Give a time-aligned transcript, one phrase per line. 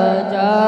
[0.00, 0.67] جا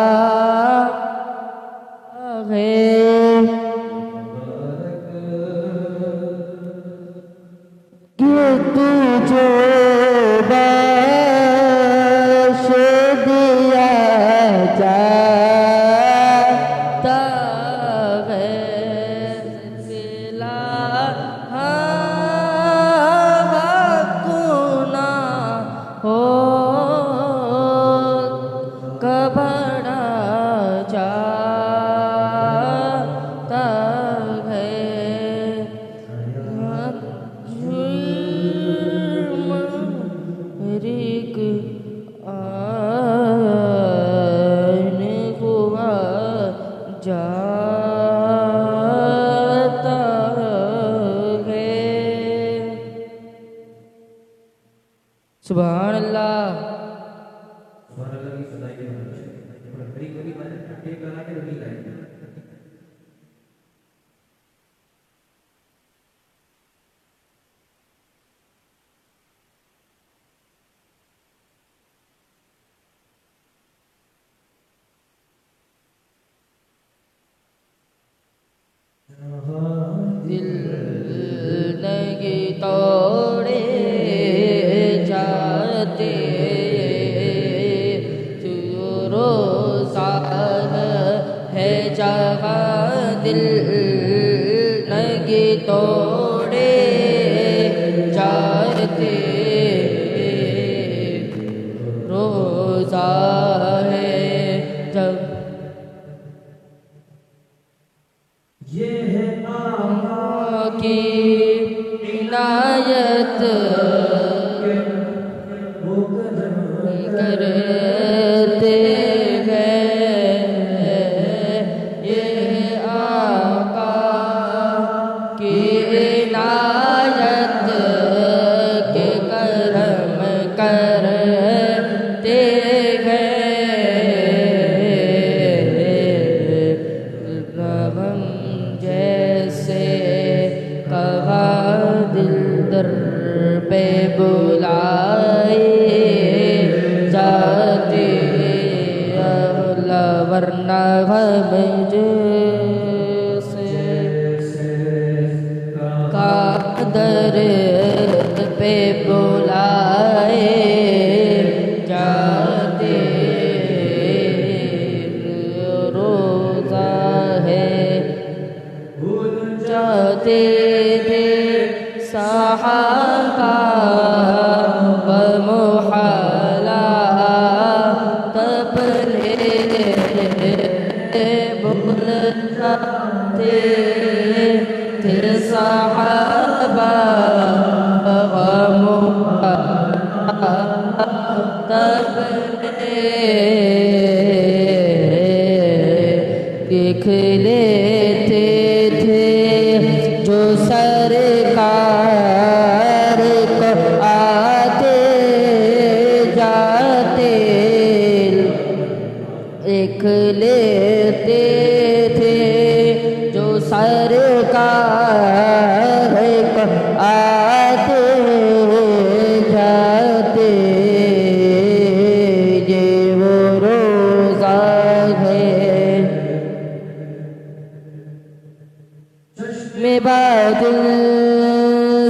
[230.03, 230.77] بادل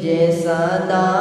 [0.00, 0.58] جیسا
[0.88, 1.13] داتا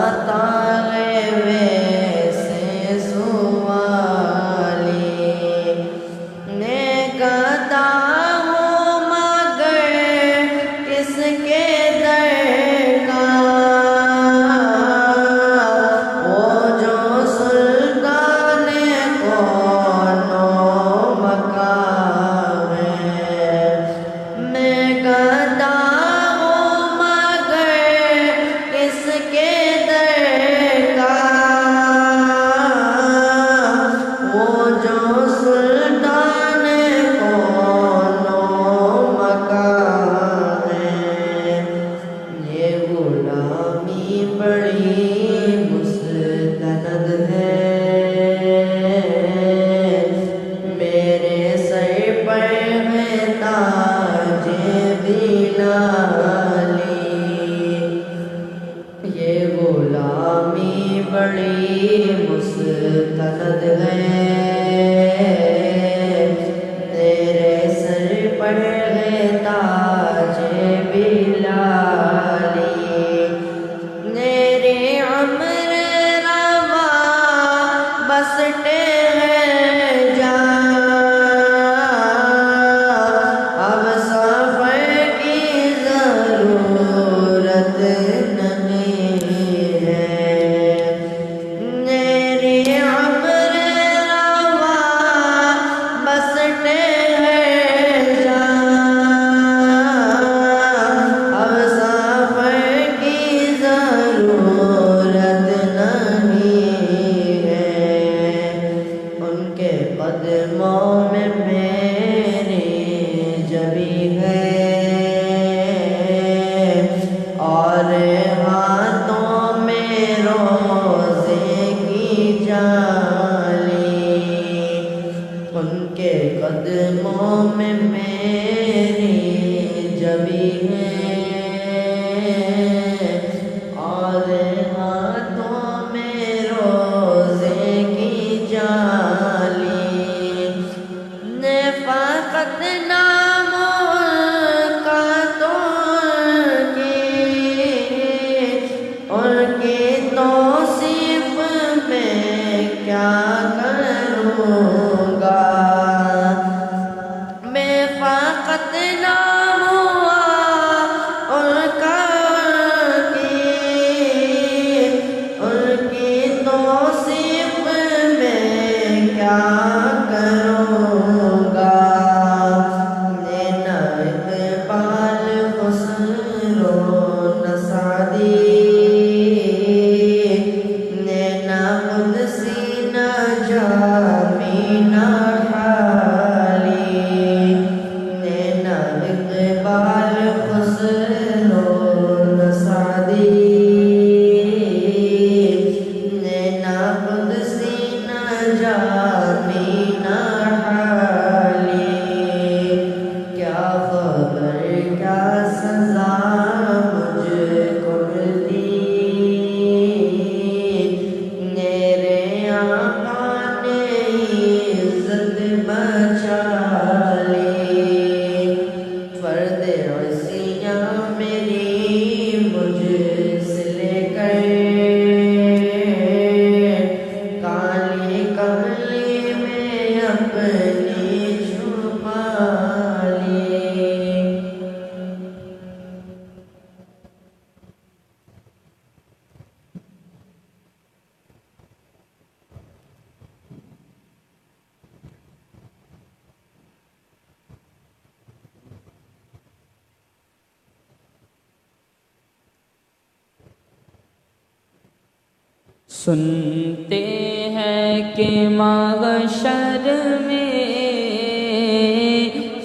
[256.06, 257.06] سنتے
[257.50, 259.88] ہیں کہ معاشر
[260.22, 260.52] میں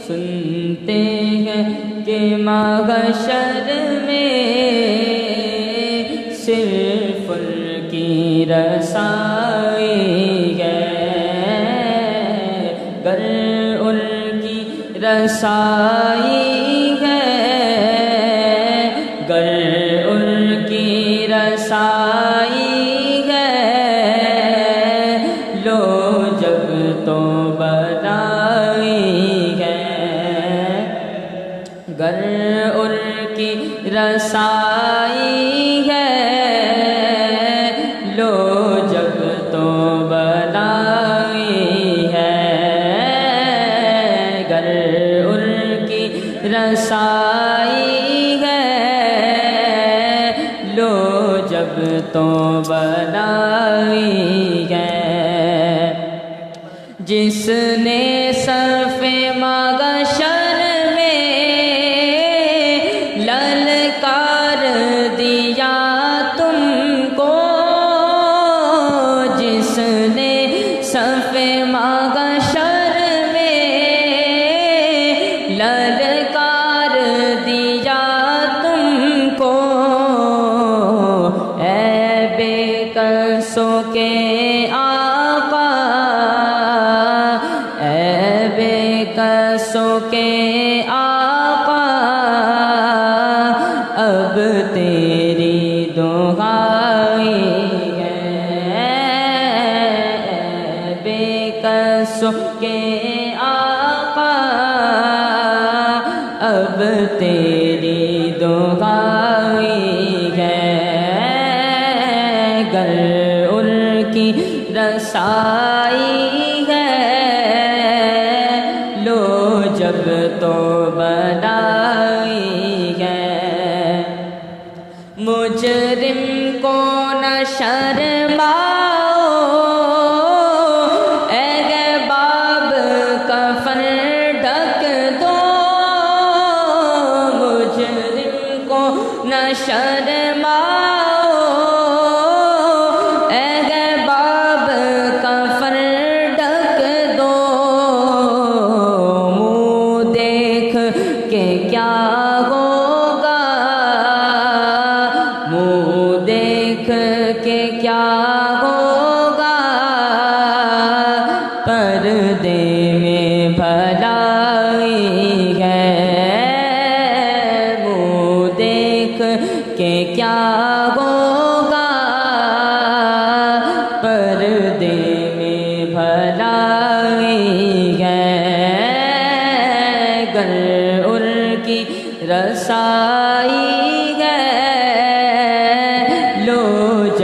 [0.06, 1.02] سنتے
[1.46, 1.64] ہیں
[2.06, 3.70] کہ معاشر
[4.04, 4.34] میں
[6.34, 7.30] صرف
[7.90, 10.84] کی رسائی ہے۔
[13.04, 13.20] گر
[13.80, 13.98] ان
[14.42, 14.60] کی
[14.96, 16.37] رسائی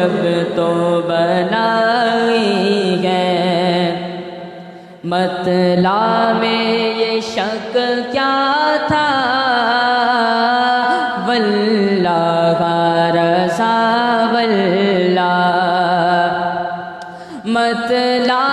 [0.04, 3.30] جب تو بنائی ہے
[5.04, 7.78] مطلع میں یہ شک
[8.12, 9.06] کیا تھا؟
[11.26, 12.62] واللہ
[13.14, 13.72] رضا
[14.32, 15.30] واللہ۔
[17.44, 18.43] مطلع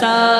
[0.00, 0.35] ساتھ۔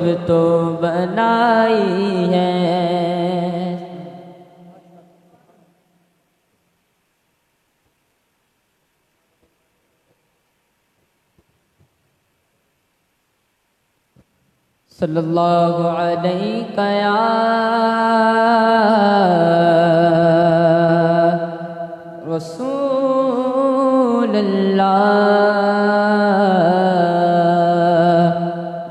[0.00, 2.52] جب تو بنائی ہے۔
[15.00, 17.14] صلی اللہ علیہ یا
[22.36, 24.94] رسول اللہ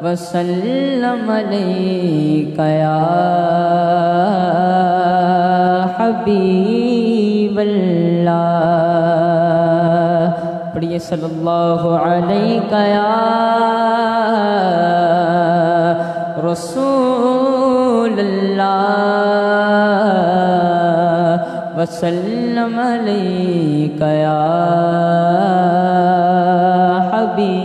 [0.04, 0.85] وسلم
[1.16, 3.00] عملی قیا
[5.98, 8.62] حبیب اللہ
[10.74, 13.14] پڑھیے صلی اللہ علیہ قیا
[16.44, 18.82] رسول اللہ.
[21.78, 24.42] وسلم علیہ قیا
[27.12, 27.65] حبیب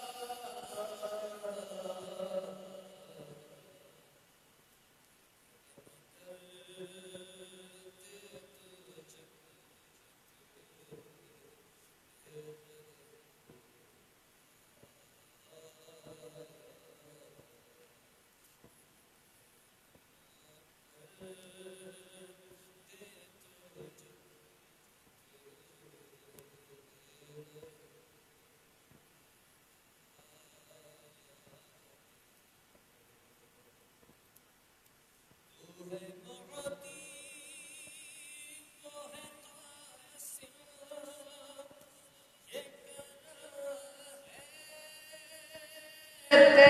[46.31, 46.60] Até.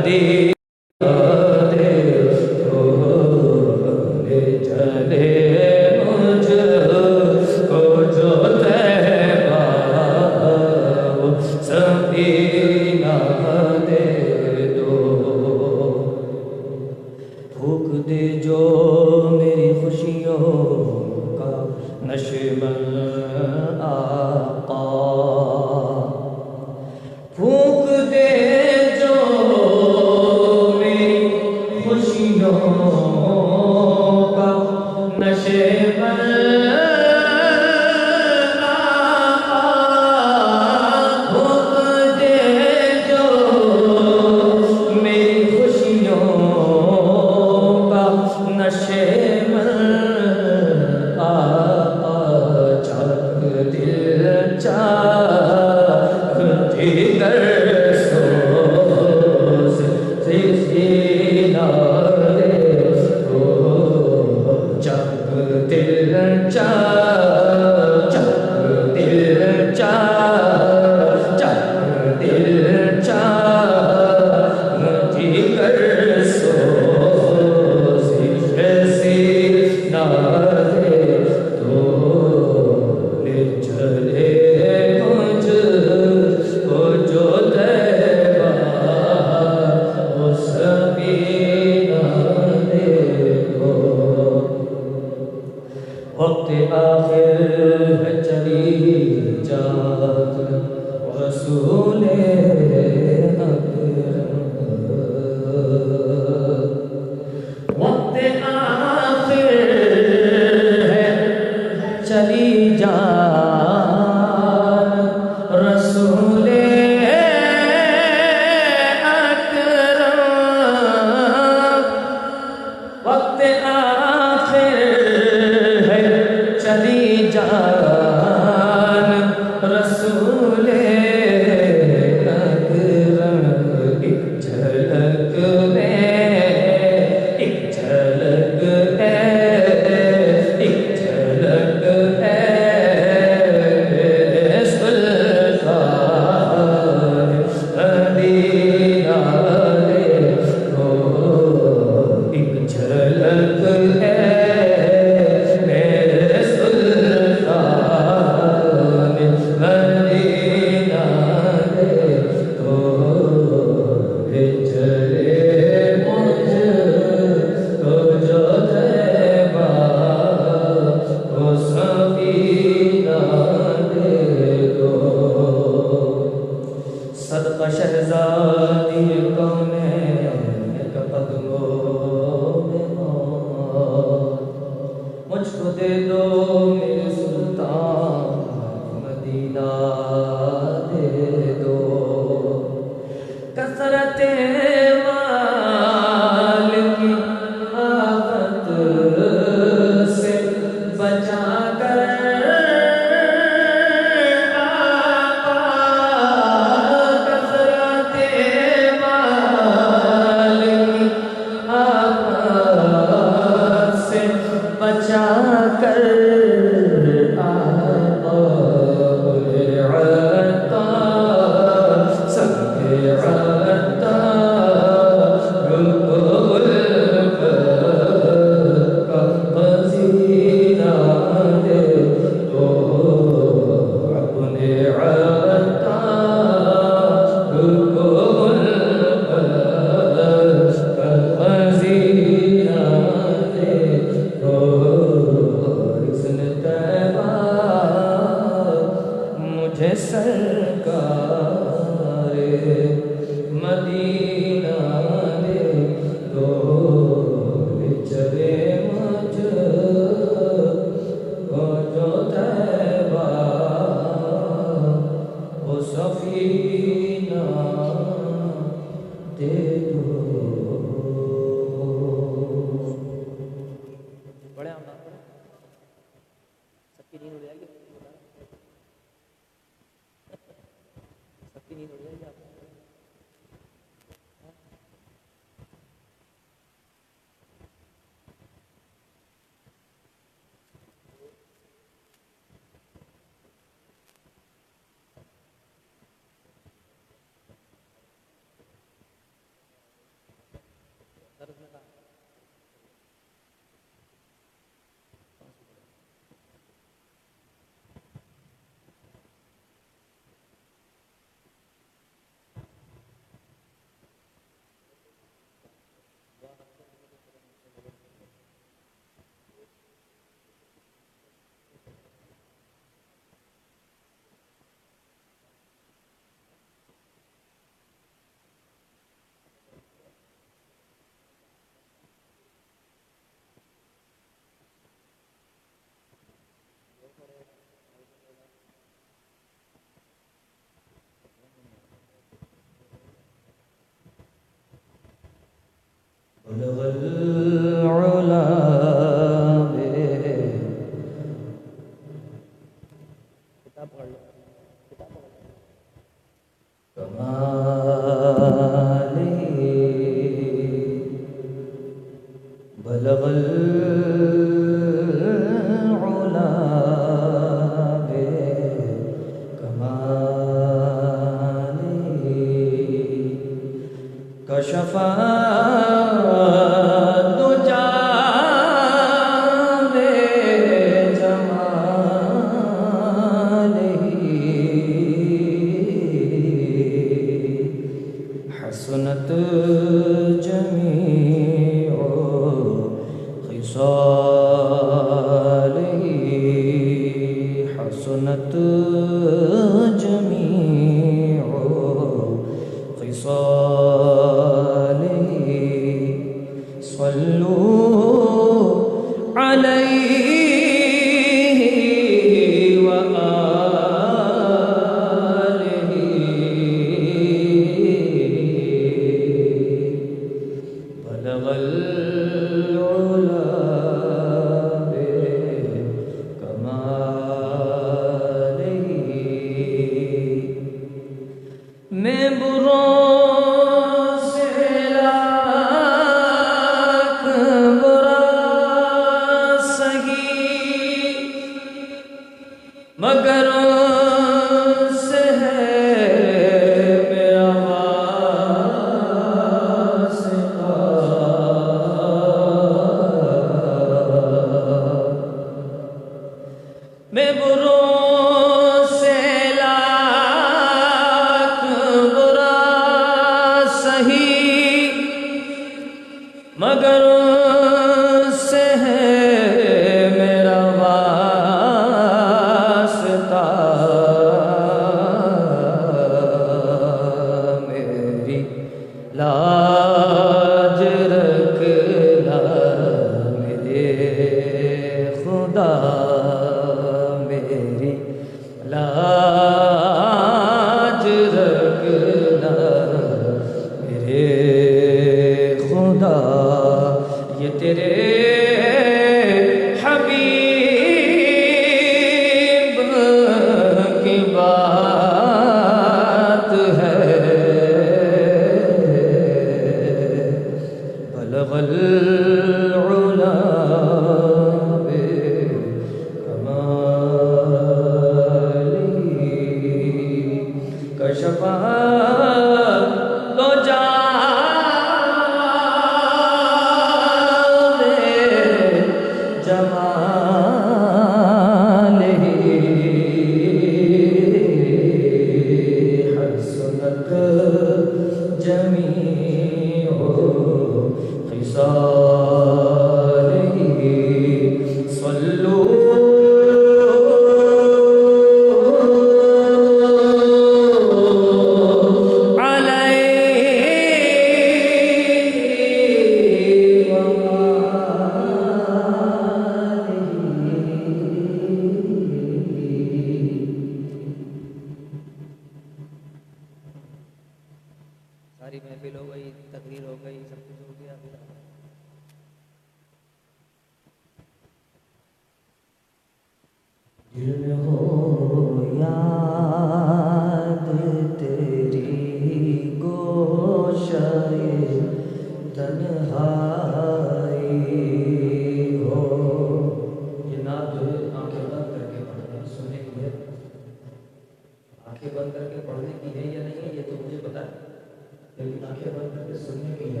[598.36, 600.00] لیکن آنکھیں بند کر کے سننے کے لیے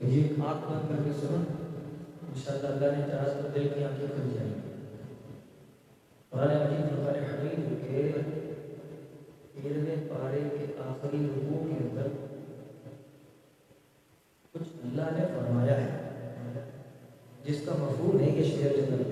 [0.00, 3.84] یہ آنکھ بند کر کے سنو ان شاء اللہ اللہ نے چاہا تو دل کی
[3.84, 4.52] آنکھیں کھل جائیں۔
[6.30, 8.10] قرآن مجید قرآن حمید کے
[10.08, 12.06] پارے کے آخری رکوع کے اندر۔
[14.52, 15.90] کچھ اللہ نے فرمایا ہے،
[17.44, 19.11] جس کا مفہوم ہے کہ شعر جنت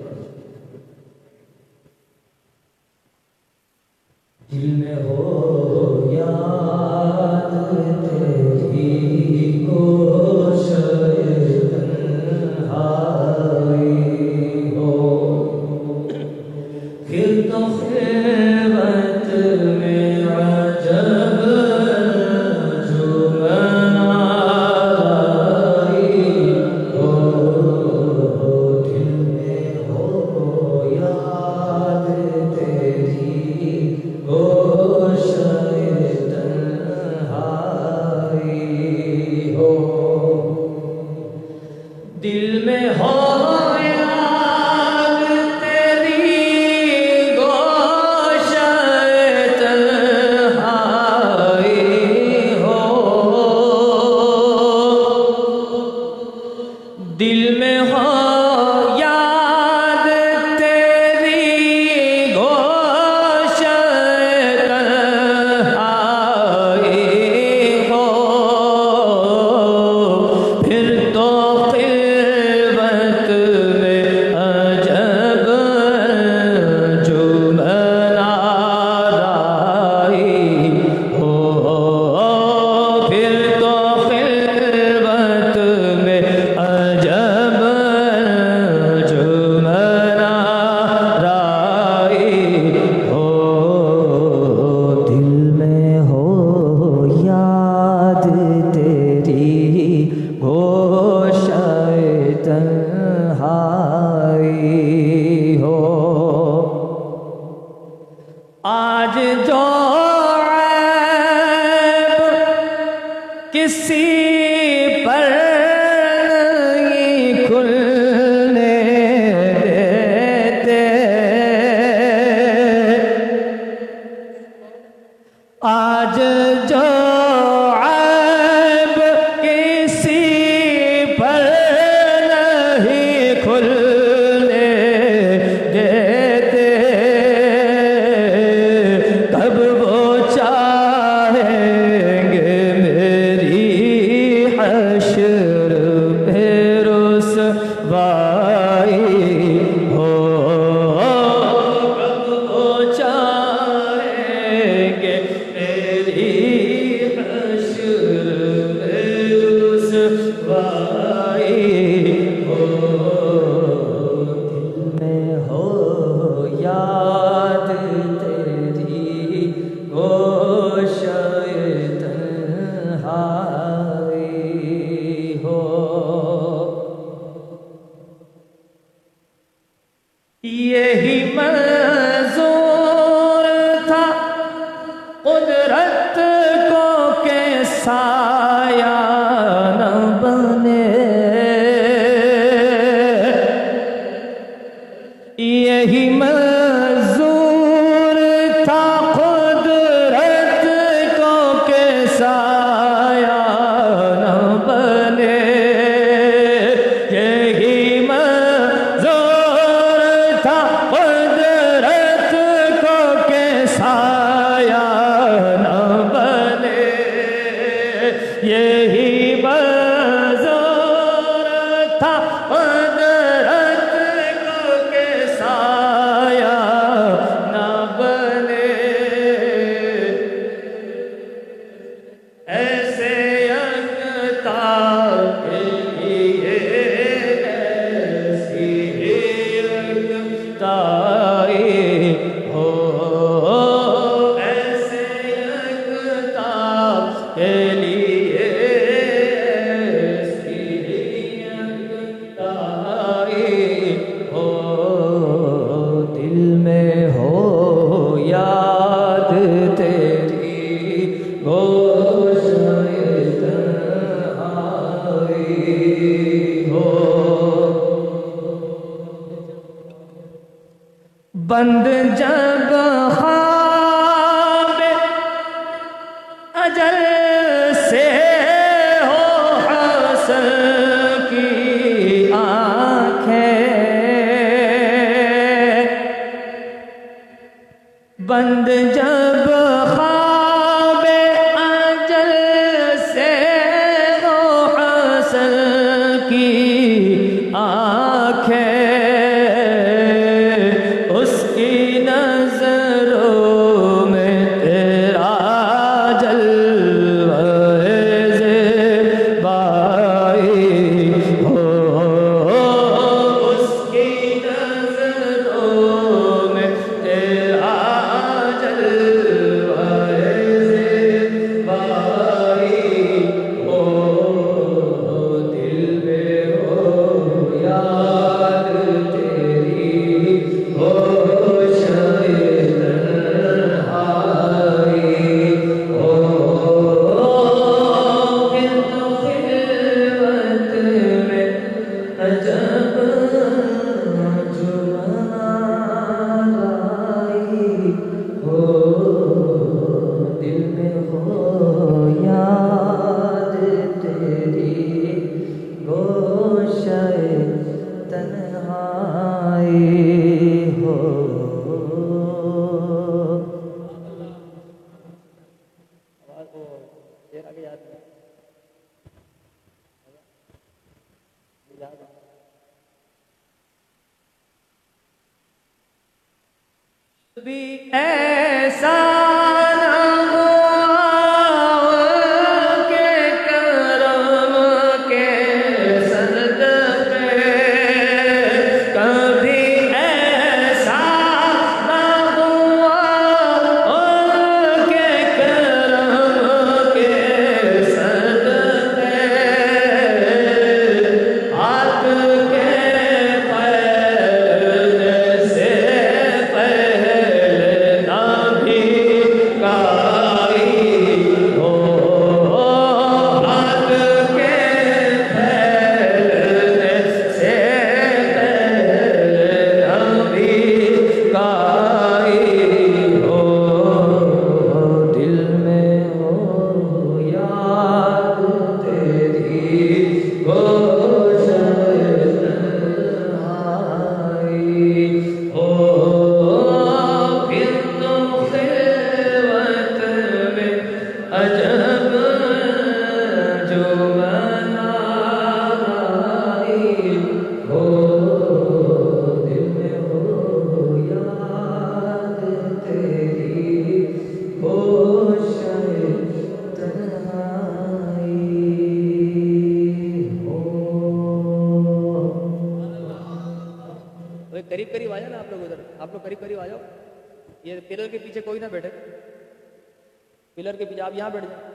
[470.61, 471.71] پلر کے پیچھے آپ یہاں بیٹھ جائیں۔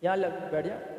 [0.00, 0.16] یہاں
[0.50, 0.93] بیٹھ جائیں۔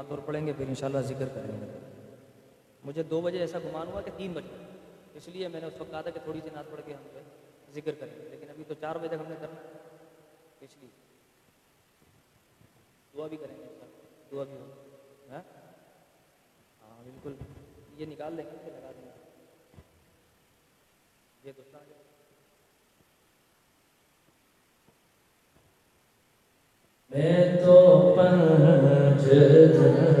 [0.00, 1.78] نعت اور پڑھیں گے، پھر انشاءاللہ ذکر کریں گے۔
[2.84, 4.64] مجھے دو بجے ایسا گمان ہوا کہ تین بجے۔
[5.14, 7.18] اس لیے میں نے اس وقت کہا تھا کہ تھوڑی سی نعت پڑھ کے ہم
[7.74, 9.78] ذکر کریں۔ گے لیکن ابھی تو چار بجے تک ہم نے کرنا۔
[10.60, 10.90] اس لیے۔
[13.16, 13.64] دعا بھی کریں گے
[14.32, 14.90] دعا بھی ہوگی
[15.30, 15.42] ہاں؟,
[16.82, 17.34] ہاں؟ بالکل۔
[17.96, 19.10] یہ نکال دیں گے، پھر لگا دیں گے۔
[21.44, 21.78] یہ دوسرا
[27.10, 27.89] میں تو
[29.60, 30.19] دل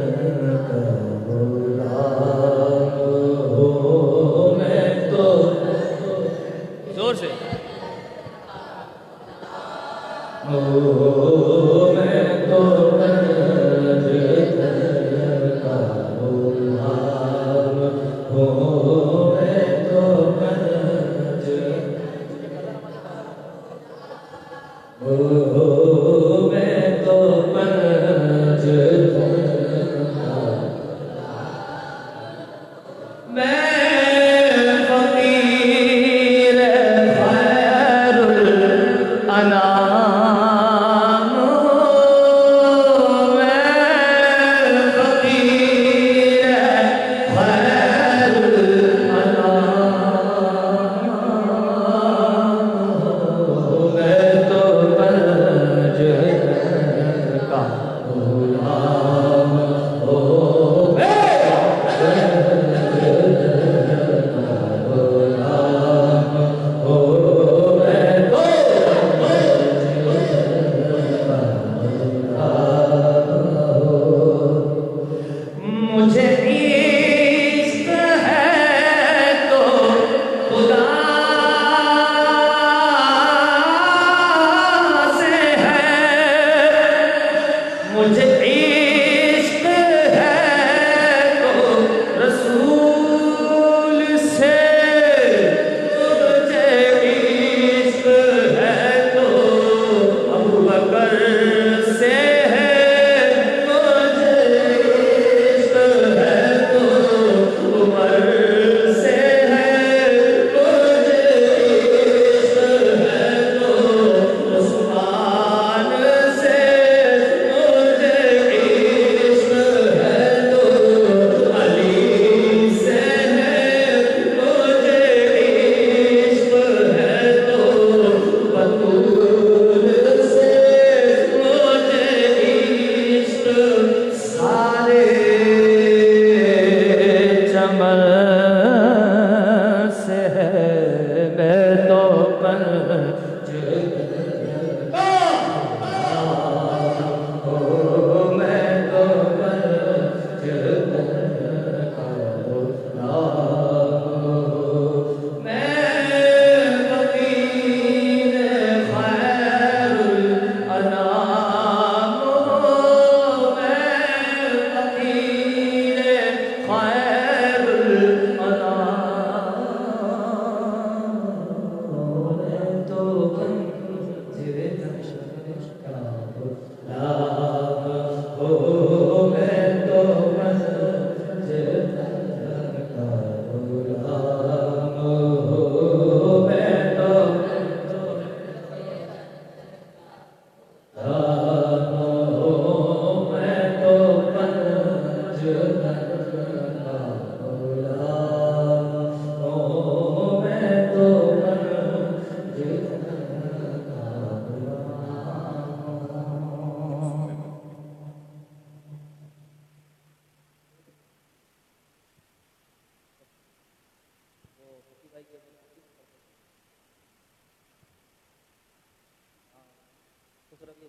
[220.60, 220.88] طرف یہ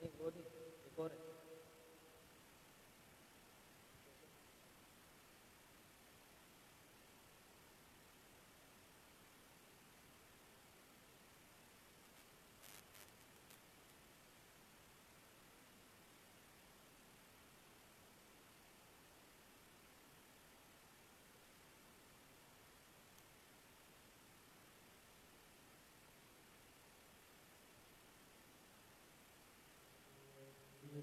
[0.00, 0.44] ایک وہ نہیں
[0.84, 1.39] ایک اور ہے۔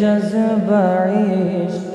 [0.00, 1.89] جذب عشق.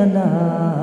[0.00, 0.79] کلا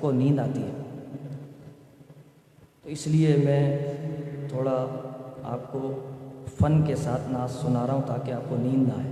[0.00, 0.70] سب کو نیند آتی ہے۔
[2.82, 3.78] تو اس لیے میں
[4.48, 4.86] تھوڑا
[5.42, 6.08] آپ کو
[6.58, 9.10] فن کے ساتھ نعت سنا رہا ہوں تاکہ آپ کو نیند نہ آئے۔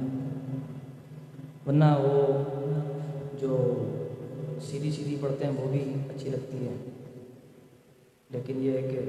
[1.67, 2.43] ورنہ وہ
[3.41, 3.75] جو
[4.63, 6.73] سیدھی سیدھی پڑھتے ہیں وہ بھی اچھی لگتی ہے
[8.31, 9.01] لیکن یہ ہے کہ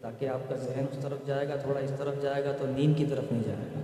[0.00, 2.96] تاکہ آپ کا ذہن اس طرف جائے گا، تھوڑا اس طرف جائے گا تو نیند
[2.96, 3.80] کی طرف نہیں جائے گا۔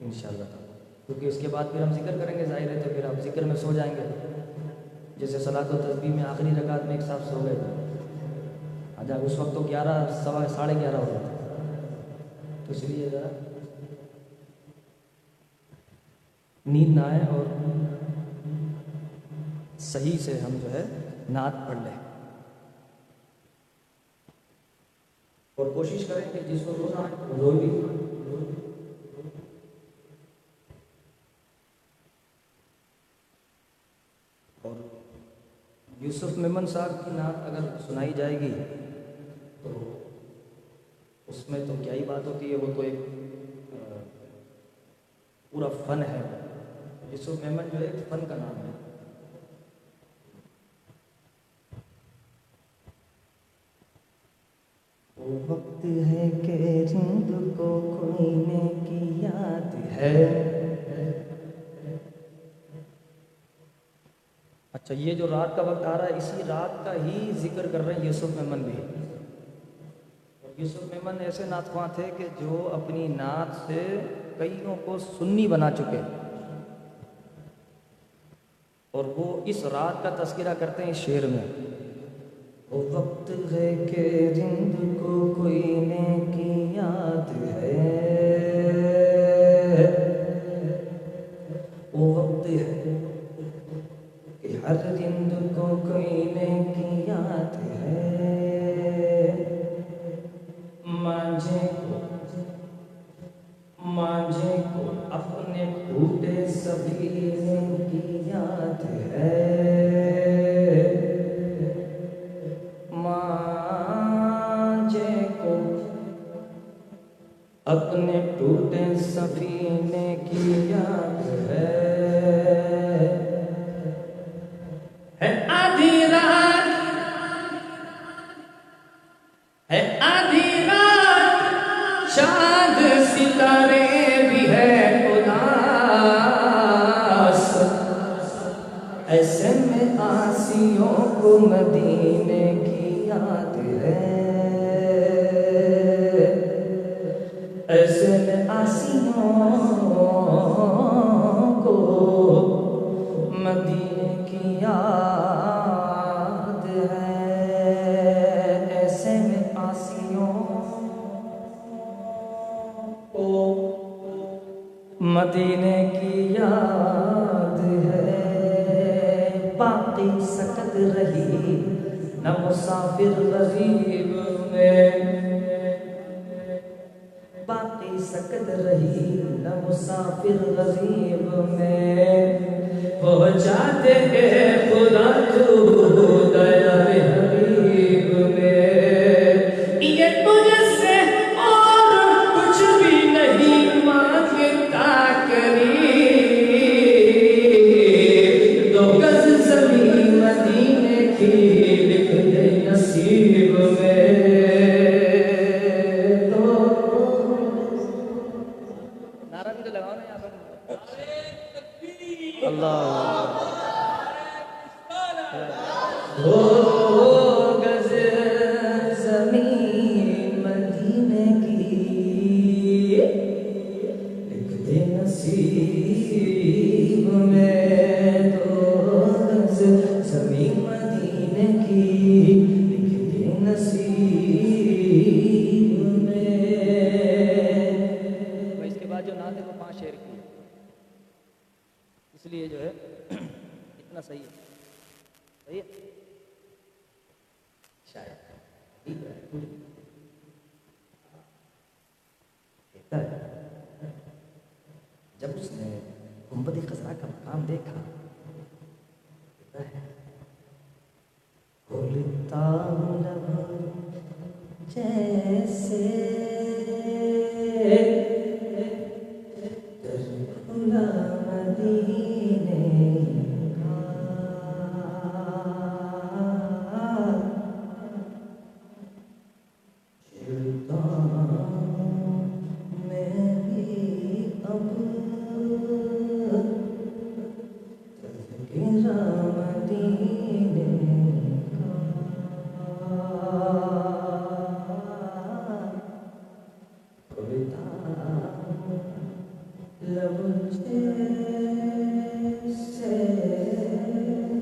[0.00, 2.82] ان شاء اللہ تعالیٰ۔ کیونکہ اس کے بعد پھر ہم ذکر کریں گے ظاہر ہے
[2.84, 4.41] تو پھر آپ ذکر میں سو جائیں گے۔
[5.16, 7.98] جیسے صلاح و تصبیح میں آخری رکعت میں ایک ساتھ سو گئے تھے۔
[8.96, 11.32] اچھا اس وقت تو گیارہ، سوا ساڑھے گیارہ ہو گئے تھے۔
[12.66, 13.28] تو اس لیے ذرا
[16.66, 17.44] نیند نہ آئے اور
[19.78, 20.84] صحیح سے ہم جو ہے
[21.30, 21.96] نعت پڑھ لیں۔
[25.54, 27.80] اور کوشش کریں کہ جس کو رونا ہے رو بھی۔
[34.62, 34.91] اور
[36.02, 38.52] یوسف میمن صاحب کی نعت اگر سنائی جائے گی،
[39.62, 39.94] تو
[41.26, 42.94] اس میں تو کیا ہی بات ہوتی ہے، وہ تو ایک
[45.50, 46.22] پورا فن ہے۔
[47.10, 48.70] یوسف میمن جو ہے، ایک فن کا نام ہے۔
[55.16, 60.51] وہ وقت ہے کہ رند کو کوئی نے کی یاد ہے۔
[64.82, 67.86] اچھا یہ جو رات کا وقت آ رہا ہے، اسی رات کا ہی ذکر کر
[67.86, 69.06] رہے ہیں یوسف میمن بھی۔
[70.42, 74.00] اور یوسف میمن ایسے نعت خواں تھے کہ جو اپنی نعت سے
[74.38, 76.00] کئیوں کو سنی بنا چکے۔
[78.90, 81.72] اور وہ اس رات کا تذکرہ کرتے ہیں اس شعر میں۔
[82.70, 88.11] وہ وقت ہے کہ رند کو کوئی نے کی یاد ہے
[94.62, 95.21] کہ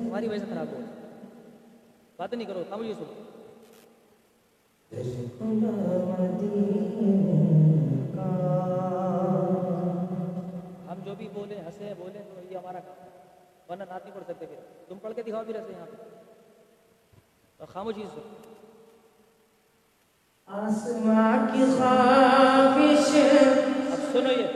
[0.01, 0.81] تمہاری وجہ سے خراب ہو
[2.19, 3.20] بات نہیں کرو تب یہ سنو
[13.81, 15.97] ورنہ رات نہیں پڑھ سکتے پھر۔ تم پڑھ کے دکھاؤ بھی رہتے یہاں پہ۔
[17.59, 18.21] خاموش خاموشی سے۔
[20.47, 23.17] آسمان کی خواہش۔
[23.93, 24.47] اب سنو یہ۔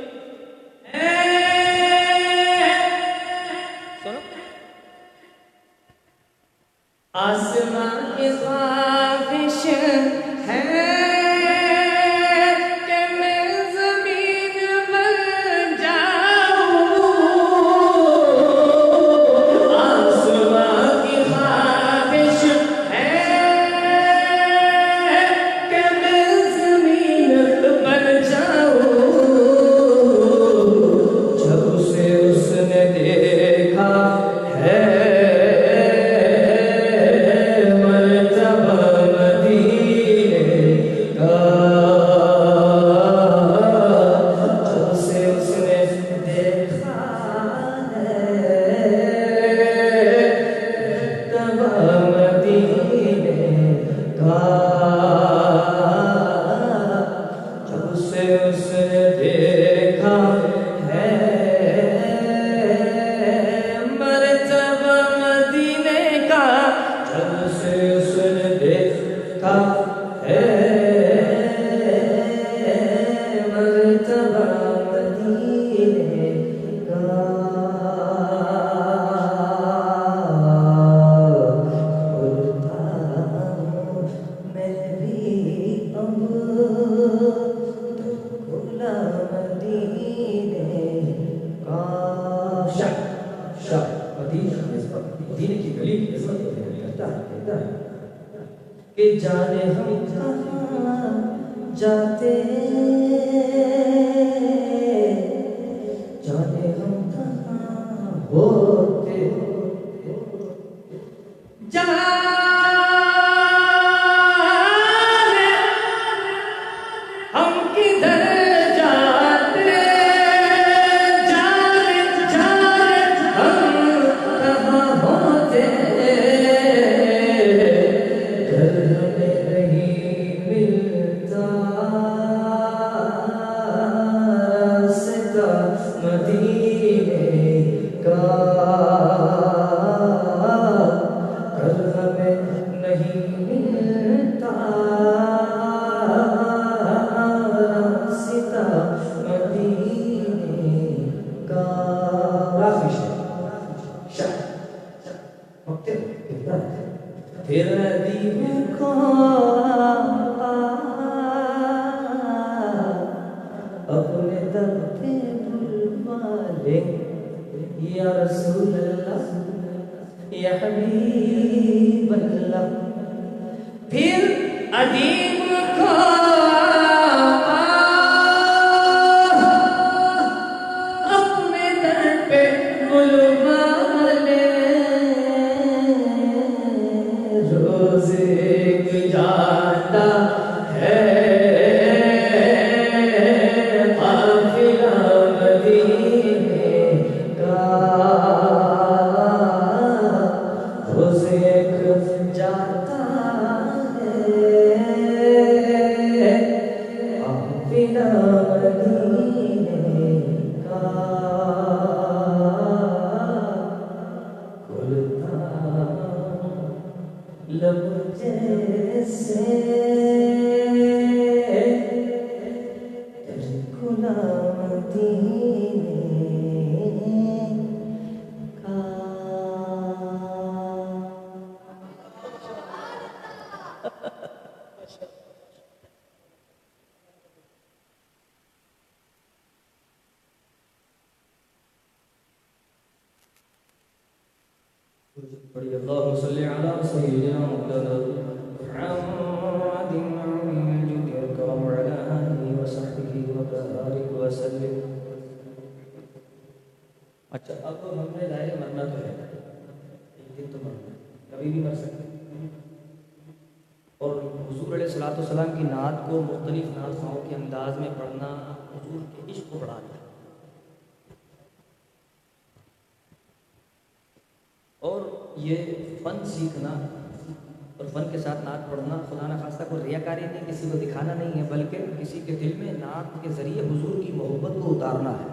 [280.64, 284.12] کسی کو دکھانا نہیں ہے، بلکہ کسی کے دل میں نعت کے ذریعے حضور کی
[284.12, 285.28] محبت کو اتارنا ہے۔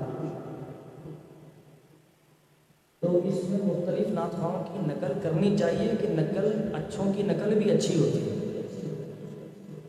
[2.99, 7.59] تو اس میں مختلف نعت خواہوں کی نقل کرنی چاہیے کہ نقل اچھوں کی نقل
[7.59, 8.61] بھی اچھی ہوتی ہے۔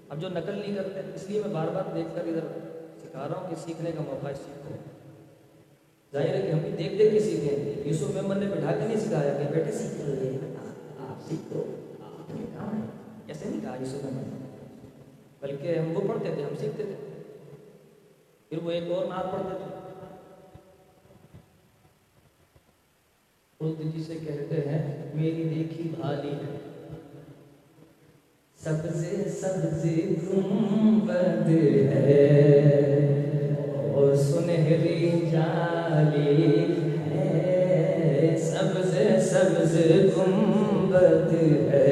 [0.09, 2.59] اب جو نقل نہیں کرتے، اس لیے میں بار بار دیکھ کر ادھر
[3.03, 4.75] سکھا رہا ہوں کہ سیکھنے کا موقع ہے، سیکھو۔
[6.13, 9.01] ظاہر ہے کہ ہم بھی دیکھ دیکھ کے سیکھیں۔ یوسف ممبر نے بٹھا کے نہیں
[9.01, 10.15] سکھایا کہ بیٹے سیکھ لو
[11.11, 11.63] آپ سیکھو۔
[12.05, 12.35] آپ کے
[13.49, 14.42] نہیں کہا یوسف ممبر نے۔
[15.43, 16.97] بلکہ ہم وہ پڑھتے تھے ہم سیکھتے تھے
[18.51, 19.71] پھر وہ ایک اور نعت پڑھتے تھے
[23.61, 24.81] خود جسے کہتے ہیں
[25.15, 26.59] میری دیکھی بھالی ہے
[28.59, 29.05] سبز
[29.41, 29.85] سبز
[30.23, 31.49] گنبد
[31.93, 32.19] ہے
[33.93, 36.37] اور سنہری جالی
[37.07, 38.95] ہے سبز
[39.31, 39.77] سبز
[40.17, 41.35] گنبد
[41.71, 41.92] ہے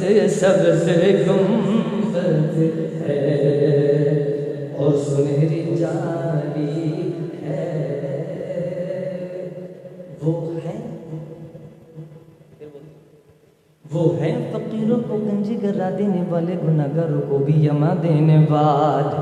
[0.00, 2.16] سب سے گنبد
[3.00, 3.16] ہے
[4.76, 6.92] اور سنہری جالی
[7.42, 7.66] ہے۔
[10.22, 10.32] وہ
[10.64, 10.76] ہے
[13.84, 19.16] وہ ہے فقیروں کو گنجی کرا دینے والے گناگاروں کو بھی یما دینے والے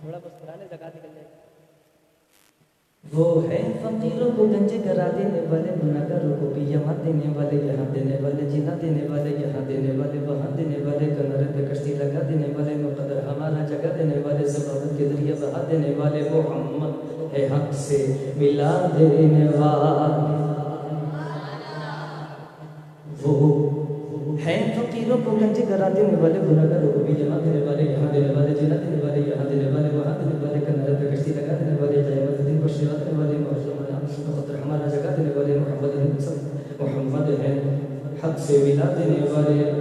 [0.00, 1.26] تھوڑا بس پرانے جگہ نکل جائے
[3.12, 7.84] وہ ہے فقیروں کو گنجے کرا دینے والے گناگاروں کو بھی یما دینے والے یہاں
[7.94, 12.26] دینے والے جنا دینے والے یہاں دینے والے وہاں دینے والے کنارے پہ کشتی لگا
[12.28, 17.46] دینے والے مقدر ہمارا جگہ دینے والے سبابت کے ذریعے بہا دینے والے محمد ہے
[17.52, 18.04] حق سے
[18.36, 20.36] ملا دینے والے
[23.22, 28.12] وہ ہے فقیروں کو گنجے کرا دینے والے گناہگاروں کو بھی جمع دینے والے یہاں
[28.12, 28.97] دینے والے جنا دینے والے دینے
[38.48, 39.72] سے ملا دینے والے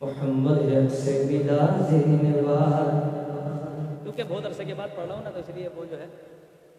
[0.00, 3.12] محمد ہے سے ملا دینے والے۔
[4.02, 6.06] کیونکہ بہت عرصے کے بعد پڑھ رہا ہوں نا، تو اس لیے وہ جو ہے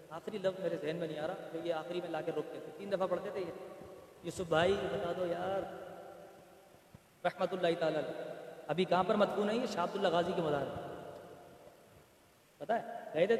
[0.09, 2.59] آخری لفظ میرے ذہن میں نہیں آ رہا، تو یہ آخری میں لا کے روکتے
[2.59, 3.51] تھے تین دفعہ پڑھتے تھے یہ۔
[4.23, 5.61] یوسف بھائی، بتا دو یار۔
[7.25, 8.23] رحمت اللہ تعالی علیہ۔
[8.67, 10.65] ابھی کہاں پر مدفون ہے یہ؟ شاہ عبد اللہ غازی کے مدار
[12.57, 13.35] پتا ہے؟ گئے تھے؟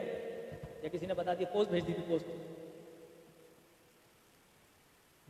[0.84, 2.53] یا کسی نے بتا دیا؟ پوسٹ بھیج دی تھی پوسٹ۔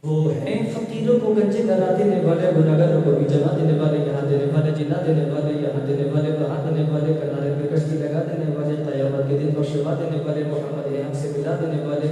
[0.04, 4.26] وہ ہیں فقیروں کو گنجے کرا دینے والے گناہگاروں کو بھی جمع دینے والے یہاں
[4.30, 8.24] دینے والے جنا دینے والے یہاں دینے والے وہاں دینے والے کنارے پہ کشتی لگا
[8.24, 12.10] دینے والے قیامت کے دن کو شفا دینے والے محمد ہم سے ملا دینے والے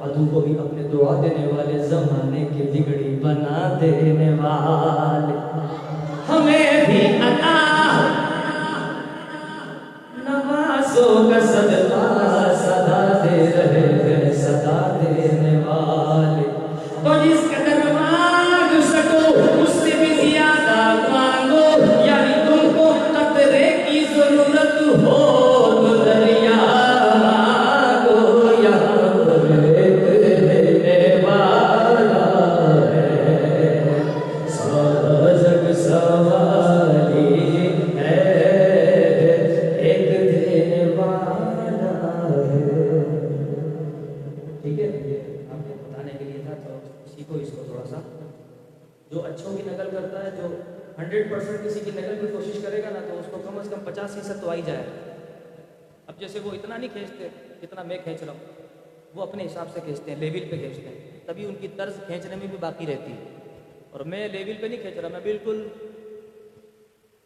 [0.00, 5.38] عدو کو بھی اپنے دعا دینے والے زمانے کی بگڑی بنا دینے والے
[6.28, 7.56] ہمیں بھی عطا
[10.24, 11.77] نوازوں کا صدقہ
[49.10, 50.60] جو اچھوں کی نقل کرتا ہے، جو
[50.98, 53.68] ہنڈریڈ پرسینٹ کسی کی نقل کی کوشش کرے گا نا، تو اس کو کم از
[53.70, 54.86] کم پچاس فیصد تو آ ہی جائے۔
[56.06, 57.28] اب جیسے وہ اتنا نہیں کھینچتے
[57.62, 58.62] جتنا میں کھینچ رہا ہوں۔
[59.14, 62.36] وہ اپنے حساب سے کھینچتے ہیں، لیول پہ کھینچتے ہیں۔ تبھی ان کی طرز کھینچنے
[62.36, 63.24] میں بھی باقی رہتی ہے۔
[63.90, 65.68] اور میں لیول پہ نہیں کھینچ رہا، میں بالکل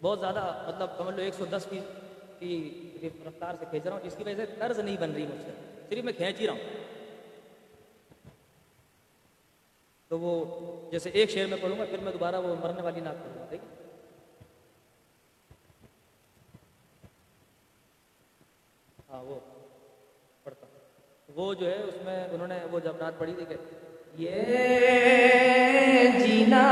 [0.02, 1.80] بہت زیادہ مطلب سمجھ لو، ایک سو دس کی
[2.38, 2.88] کی
[3.26, 5.50] رفتار سے کھینچ رہا ہوں، جس کی وجہ سے طرز نہیں بن رہی مجھ سے۔
[5.88, 6.60] صرف میں کھینچ ہی رہا ہوں۔
[10.12, 10.32] تو وہ
[10.92, 13.44] جیسے ایک شعر میں پڑھوں گا، پھر میں دوبارہ وہ مرنے والی نعت پڑھوں گا،
[13.50, 13.60] ٹھیک
[19.10, 19.38] ہاں وہ
[20.44, 20.66] پڑھتا
[21.36, 23.56] وہ جو ہے، اس میں انہوں نے وہ جب نعت پڑھی تھی کہ
[24.18, 24.36] یہ
[26.18, 26.62] جینا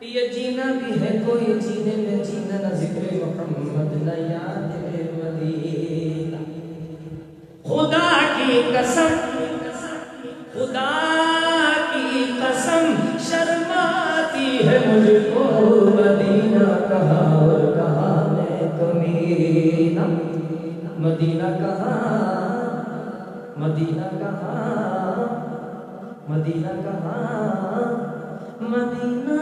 [0.00, 4.70] یہ جینا بھی ہے، کوئی جینے میں جینا نہ۔ ذکر محمد نہ یاد
[5.18, 6.44] مدینہ
[7.68, 9.10] خدا کی قسم
[10.54, 10.88] خدا
[11.92, 15.44] کی قسم شرماتی ہے مجھ کو
[15.94, 20.06] مدینہ کہاں اور کہاں میں کمینہ؟
[20.98, 22.02] مدینہ کہاں؟
[23.56, 25.26] مدینہ کہاں؟
[26.28, 27.90] مدینہ کہاں؟
[28.60, 29.40] مدینہ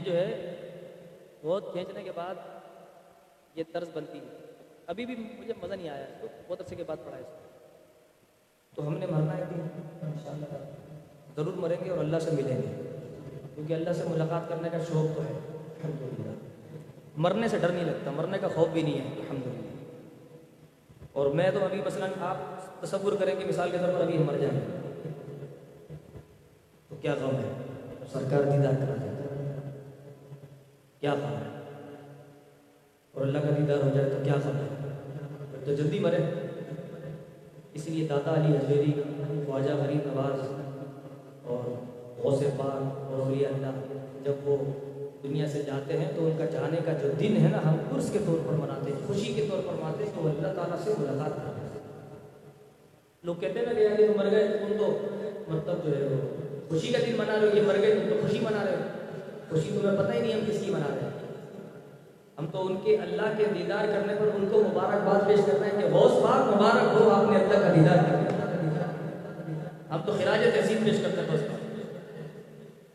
[0.00, 0.56] یہ جو ہے،
[1.42, 2.34] بہت کھینچنے کے بعد
[3.54, 4.38] یہ طرز بنتی ہے۔
[4.86, 7.28] ابھی بھی مجھے مزہ نہیں آیا اس کو بہت عرصے کے بعد پڑھا ہے اس
[7.28, 7.48] کو۔
[8.74, 9.60] تو ہم نے مرنا ہے کہ
[11.36, 12.98] ضرور مریں گے اور اللہ سے ملیں گے۔
[13.54, 16.32] کیونکہ اللہ سے ملاقات کرنے کا شوق تو ہے۔ الحمدللہ۔
[17.16, 19.94] مرنے سے ڈر نہیں لگتا، مرنے کا خوف بھی نہیں ہے۔ الحمدللہ۔
[21.12, 22.36] اور میں تو ابھی مثلا آپ
[22.82, 24.60] تصور کریں کہ مثال کے طور پر ابھی ہم مر جائیں۔
[26.88, 27.52] تو کیا غم ہے؟
[28.12, 29.19] سرکار دیدار کرا دیتا ہے۔
[31.00, 31.60] کیا غم ہے؟
[33.12, 34.88] اور اللہ کا دیدار ہو جائے تو کیا غم ہے؟
[35.50, 36.16] پھر تو جلدی مرے۔
[37.74, 38.92] اس لیے داتا علی حجویری
[39.46, 40.40] خواجہ غریب نواز
[41.44, 41.84] اور
[42.22, 43.94] غوث پاک اور اولیاء اللہ،
[44.24, 44.56] جب وہ
[45.22, 48.10] دنیا سے جاتے ہیں تو ان کا جانے کا جو دن ہے نا، ہم عرس
[48.12, 50.90] کے طور پر مناتے ہیں، خوشی کے طور پر مناتے ہیں تو اللہ تعالیٰ سے
[50.98, 51.78] ملاقات کرتے ہیں۔
[53.22, 54.98] لوگ کہتے ہیں نا کہ یار یہ تو مر گئے، تم تو
[55.48, 56.34] مطلب جو ہے وہ
[56.68, 58.99] خوشی کا دن منا رہے ہو، یہ مر گئے، تم تو خوشی منا رہے ہو۔
[59.50, 61.10] خوشی تمہیں پتہ ہی نہیں ہم کس کی منا رہے ہیں۔
[62.38, 65.70] ہم تو ان کے اللہ کے دیدار کرنے پر ان کو مبارکباد پیش کرنا ہے
[65.70, 68.20] کہ غوث پاک مبارک ہو، آپ نے اللہ کا دیدار کر
[69.90, 71.60] ہم تو خراج تحسین پیش کرتے ہیں غوث پاک۔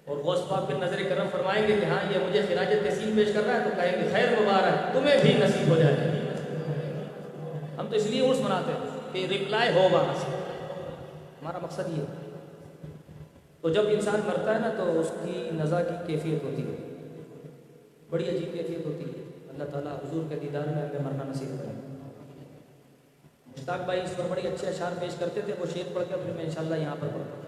[0.09, 3.27] اور غوث پاک پھر نظر کرم فرمائیں گے کہ ہاں یہ مجھے خراج تحسین پیش
[3.33, 5.95] کر رہا ہے تو کہیں گے خیر مبارک، تمہیں بھی نصیب ہو جائے۔
[7.77, 10.35] ہم تو اس لیے عرس مناتے ہیں کہ ریپلائی ہو وہاں سے۔
[11.41, 12.24] ہمارا مقصد یہ ہے۔
[13.65, 16.75] تو جب انسان مرتا ہے نا تو اس کی نزا کی کیفیت ہوتی ہے۔
[18.09, 21.97] بڑی عجیب کیفیت ہوتی ہے۔ اللہ تعالیٰ حضور کے دیدار میں ہمیں مرنا نصیب کرے۔
[23.47, 26.33] مشتاق بھائی اس پر بڑی اچھے اشعار پیش کرتے تھے، وہ شعر پڑھ کے پھر
[26.35, 27.41] میں انشاءاللہ یہاں پر پڑھتا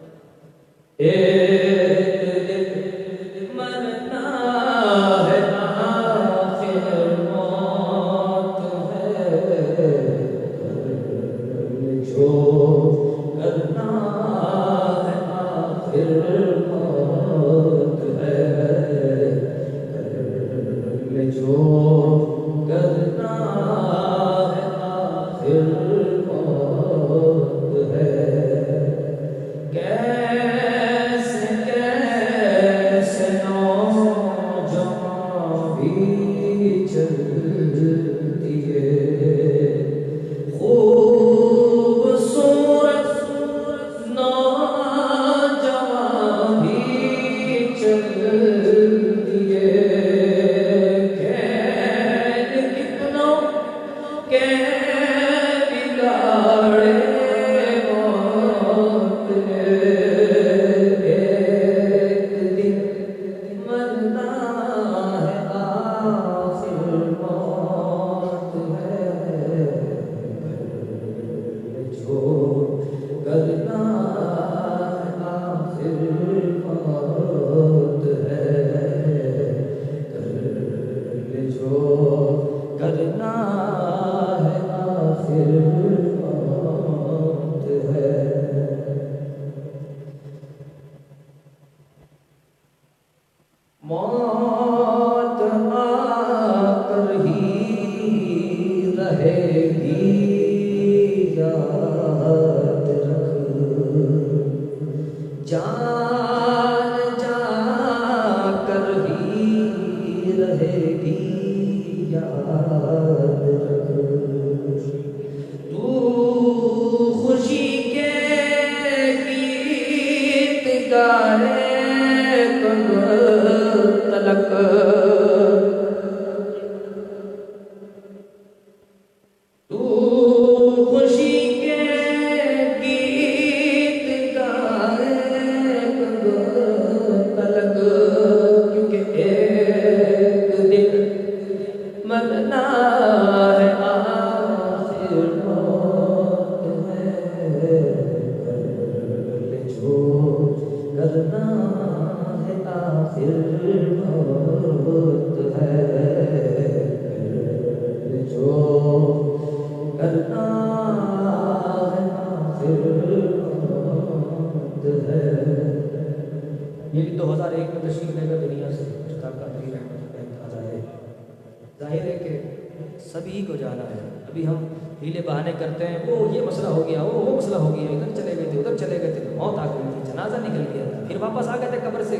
[181.18, 182.18] پھر واپس آ گئے تھے قبر سے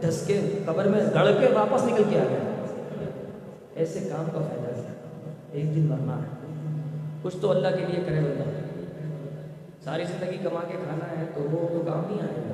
[0.00, 2.38] ڈھس کے قبر میں گڑ کے واپس نکل کے آ گئے۔
[3.74, 4.82] ایسے کام کا فائدہ ہے۔
[5.52, 6.46] ایک دن مرنا ہے۔
[7.22, 8.50] کچھ تو اللہ کے لیے کرے بندہ۔
[9.84, 12.52] ساری زندگی کما کے کھانا ہے تو وہ تو کام نہیں آئے گا۔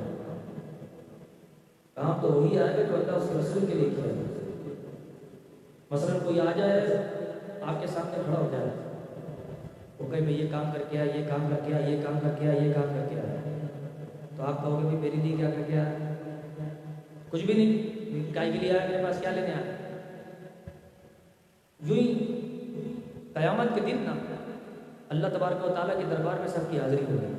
[1.93, 4.23] کام تو وہی آئے گا جو اللہ اس رسول کے لیے کیا
[5.91, 6.81] مثلاً کوئی آ جائے،
[7.61, 8.69] آپ کے سامنے کھڑا ہو جائے۔
[9.99, 12.19] وہ کہیں میں یہ کام کر کے آیا، یہ کام کر کے آیا، یہ کام
[12.19, 13.34] کر کے آیا، یہ کام کر کے آیا۔
[14.37, 15.93] تو آپ کہو گے بھی میرے لیے کیا کر کے آیا
[17.29, 18.33] کچھ بھی نہیں.
[18.35, 19.73] گائے کے لیے آیا میرے پاس کیا لینے آیا
[21.79, 22.07] یوں ہی
[23.33, 24.13] قیامت کے دن نا،
[25.09, 27.33] اللہ تبارک و تعالیٰ کے دربار میں سب کی حاضری ہوگی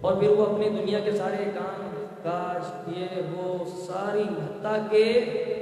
[0.00, 1.80] اور پھر وہ اپنے دنیا کے سارے کام،
[2.22, 2.62] کاج،
[2.96, 5.02] یہ، وہ، ساری، حتیٰ کہ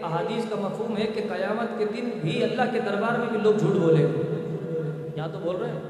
[0.03, 3.55] احادیث کا مفہوم ہے کہ قیامت کے دن بھی اللہ کے دربار میں بھی لوگ
[3.55, 4.03] جھوٹ بولے
[5.17, 5.81] یہاں تو بول رہے ہیں،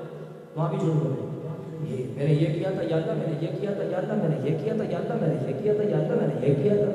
[0.57, 1.22] وہاں بھی جھوٹ بول رہے ہیں
[1.89, 4.15] یہ میں نے یہ کیا تھا، یا اللہ میں نے یہ کیا تھا، یا اللہ
[4.15, 6.29] میں نے یہ کیا تھا، یا اللہ میں نے یہ کیا تھا، یا اللہ میں
[6.29, 6.91] نے یہ کیا تھا۔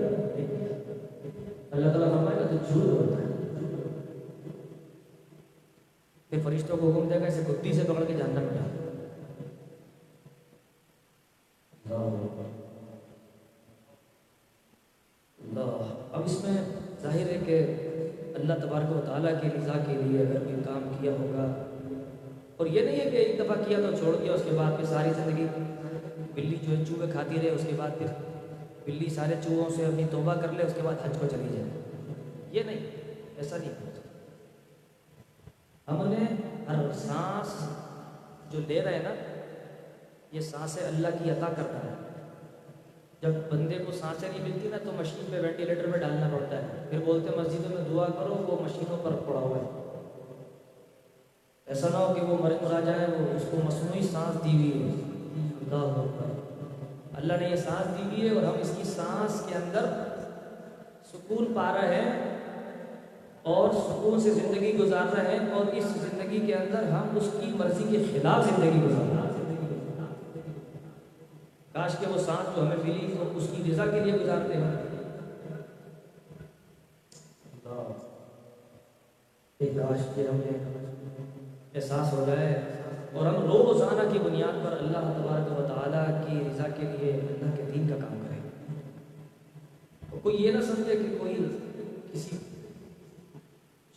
[1.72, 3.26] اللہ تعالیٰ فرمائے گا تو جھوٹ بولتا ہے۔
[6.30, 8.76] پھر فرشتوں کو حکم دے گا، اسے گدی سے پکڑ کے جاننا میں ڈال۔
[16.12, 16.58] اب اس میں
[17.02, 17.56] ظاہر ہے کہ
[18.36, 21.46] اللہ تبارک و تعالیٰ کی رضا کے لیے اگر کوئی کام کیا ہوگا
[22.58, 24.86] اور یہ نہیں ہے کہ ایک دفعہ کیا تو چھوڑ دیا، اس کے بعد پھر
[24.86, 25.48] ساری زندگی
[26.34, 28.08] بلی جو ہے چوہے کھاتی رہے، اس کے بعد پھر
[28.86, 31.82] بلی سارے چوہوں سے اپنی توبہ کر لے، اس کے بعد حج کو چلی جائے۔
[32.52, 32.86] یہ نہیں،
[33.38, 33.72] ایسا نہیں
[35.88, 36.26] ہم نے
[36.68, 37.70] ہر سانس
[38.54, 39.14] جو لے رہے ہیں نا،
[40.32, 41.94] یہ سانسیں اللہ کی عطا کرتا ہے۔
[43.22, 46.86] جب بندے کو سانسیں نہیں ملتی نا، تو مشین پہ وینٹیلیٹر میں ڈالنا پڑتا ہے۔
[46.90, 49.77] پھر بولتے مسجدوں میں دعا کرو، وہ مشینوں پر پڑا ہوا ہے۔
[51.68, 54.72] ایسا نہ ہو کہ وہ مر مرا جائے، وہ اس کو مصنوعی سانس دی ہوئی
[54.84, 54.92] ہے
[55.62, 55.84] اللہ
[57.18, 59.86] اللہ نے یہ سانس دی ہوئی ہے اور ہم اس کی سانس کے اندر
[61.12, 62.36] سکون پا رہے ہیں
[63.44, 67.52] اور سکون سے زندگی گزار رہے ہیں اور اس زندگی کے اندر ہم اس کی
[67.56, 69.56] مرضی کے خلاف زندگی گزار رہے ہیں۔
[71.74, 74.76] کاش کہ وہ سانس جو ہمیں ملی تو اس کی رضا کے لیے گزارتے ہیں
[79.60, 80.66] کاش کہ ہمیں
[81.78, 82.54] احساس ہو جائے
[83.12, 87.56] اور ہم روزانہ کی بنیاد پر اللہ تبارک و تعالیٰ کی رضا کے لیے اللہ
[87.56, 88.42] کے دین کا کام کریں۔
[90.12, 91.36] اور کوئی یہ نہ سمجھے کہ کوئی
[92.14, 92.38] کسی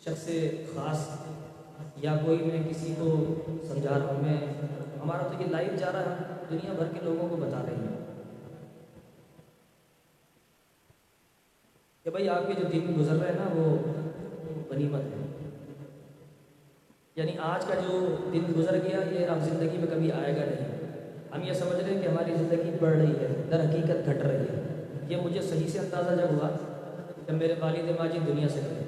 [0.05, 0.29] شخص
[0.75, 1.09] خاص
[1.97, 3.35] یا کوئی میں کسی کو
[3.69, 4.37] سمجھا رہا ہوں، میں
[5.03, 7.99] ہمارا تو یہ لائف جا رہا ہے، دنیا بھر کے لوگوں کو بتا رہی ہیں
[12.05, 13.77] کہ بھائی آپ کے جو دن گزر رہے ہیں نا، وہ
[14.71, 15.20] غنیمت ہے۔
[17.17, 20.71] یعنی آج کا جو دن گزر گیا، یہ اب زندگی میں کبھی آئے گا نہیں۔
[21.35, 24.37] ہم یہ سمجھ رہے ہیں کہ ہماری زندگی بڑھ رہی ہے، در حقیقت گھٹ رہی
[24.37, 26.49] ہے۔ یہ مجھے صحیح سے اندازہ جب ہوا
[27.29, 28.85] جب میرے والد ماجد دنیا سے گئے۔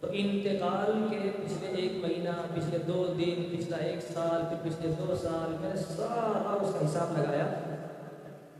[0.00, 5.14] تو انتقال کے پچھلے ایک مہینہ، پچھلے دو دن، پچھلا ایک سال، پھر پچھلے دو
[5.22, 7.46] سال میں نے سارا اس کا حساب لگایا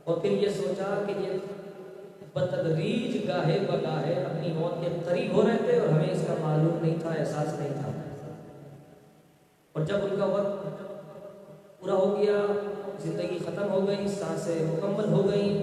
[0.05, 1.39] اور پھر یہ سوچا کہ یہ
[2.33, 6.79] بتدریج گاہے بگاہے اپنی موت کے قریب ہو رہے تھے اور ہمیں اس کا معلوم
[6.83, 7.91] نہیں تھا، احساس نہیں تھا۔
[9.75, 10.67] اور جب ان کا وقت
[11.81, 12.47] پورا ہو گیا،
[12.99, 15.63] زندگی ختم ہو گئی، سانسیں مکمل ہو گئیں۔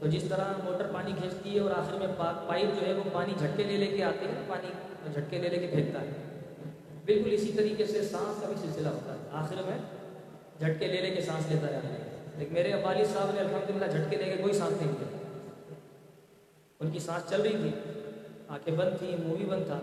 [0.00, 2.06] تو جس طرح موٹر پانی کھینچتی ہے اور آخر میں
[2.46, 4.68] پائپ جو ہے وہ پانی جھٹکے لے لے کے آتے ہیں، پانی
[5.12, 6.10] جھٹکے لے لے کے پھینکتا ہے۔
[7.04, 9.78] بالکل اسی طریقے سے سانس کا بھی سلسلہ ہوتا ہے۔ آخر میں
[10.58, 11.80] جھٹکے لے لے کے سانس لیتا ہے۔
[12.38, 15.18] لیکن میرے والد صاحب نے الحمدللہ جھٹکے لے کے کوئی سانس نہیں لیا۔
[16.80, 17.70] ان کی سانس چل رہی تھی۔
[18.48, 19.78] آنکھیں بند تھیں، منہ بھی بند تھا۔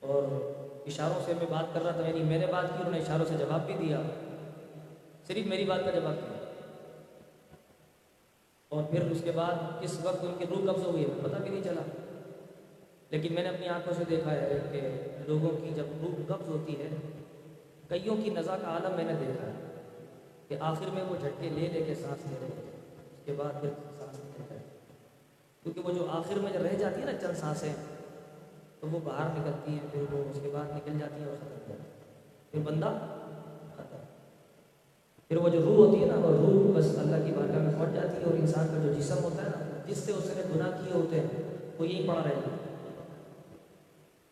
[0.00, 0.22] اور
[0.90, 3.24] اشاروں سے میں بات کر رہا تھا یعنی میں نے بات کی انہوں نے اشاروں
[3.24, 4.00] سے جواب بھی دیا۔
[5.26, 6.44] صرف میری بات کا جواب دیا۔
[8.68, 11.42] اور پھر اس کے بعد کس وقت ان کی روح قبض ہو گئی ہے پتہ
[11.42, 11.82] بھی نہیں چلا۔
[13.10, 14.80] لیکن میں نے اپنی آنکھوں سے دیکھا ہے کہ
[15.26, 16.88] لوگوں کی جب روح قبض ہوتی ہے،
[17.88, 19.82] کئیوں کی نزا کا عالم میں نے دیکھا ہے
[20.48, 22.72] کہ آخر میں وہ جھٹکے لے لے کے سانس لے رہے ہیں
[23.18, 23.68] اس کے بعد پھر
[23.98, 24.58] سانس لیتا ہے۔
[25.62, 27.72] کیونکہ وہ جو آخر میں جو رہ جاتی ہے نا، چند سانسیں
[28.80, 31.50] تو وہ باہر نکلتی ہیں، پھر وہ اس کے بعد نکل جاتی ہیں اور ختم
[31.50, 32.14] ہو جاتی ہے
[32.50, 32.98] پھر بندہ
[33.74, 33.96] ختم۔
[35.28, 37.94] پھر وہ جو روح ہوتی ہے نا، وہ روح بس اللہ کی بارگاہ میں پہنچ
[37.94, 40.70] جاتی ہے اور انسان کا جو جسم ہوتا ہے نا، جس سے اس نے گناہ
[40.70, 42.56] کیے ہوتے ہیں، وہ یہیں پڑا رہے گا۔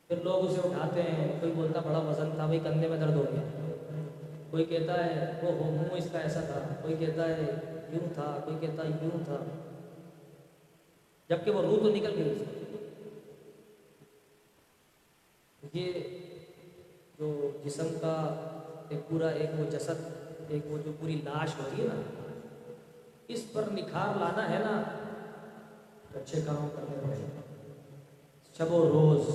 [0.09, 3.25] پھر لوگ اسے اٹھاتے ہیں، کوئی بولتا بڑا وزن تھا، بھائی کندھے میں درد ہو
[3.33, 3.73] گیا۔
[4.51, 7.55] کوئی کہتا ہے، وہ ہو منہ اس کا ایسا تھا۔ کوئی کہتا ہے،
[7.93, 9.37] یوں تھا۔ کوئی کہتا ہے، یوں تھا۔
[11.29, 12.59] جبکہ وہ روح تو نکل گئی اس کی
[15.73, 15.93] یہ
[17.19, 18.15] جو جسم کا
[18.89, 20.03] ایک پورا ایک وہ جسد،
[20.49, 22.01] ایک وہ جو پوری لاش ہوتی ہے نا،
[23.29, 24.83] اس پر نکھار لانا ہے نا
[26.13, 27.17] تو اچھے کام کرنے پڑے
[28.59, 29.29] شب و روز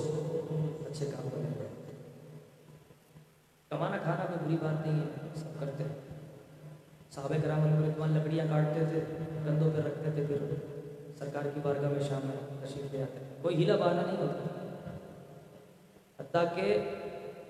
[0.86, 1.68] اچھے کام کرنے پڑے
[3.70, 5.94] کمانا کھانا کوئی بری بات نہیں ہے، سب کرتے ہیں۔
[7.10, 9.00] صحابہ کرام رضوان لکڑیاں کاٹتے تھے،
[9.44, 10.38] کندھوں پہ رکھتے تھے، پھر
[11.18, 14.53] سرکار کی بارگاہ میں شام میں تشریف لے آتے کوئی ہیلا بہانا نہیں ہوتا۔
[16.34, 16.78] حتیٰ کہ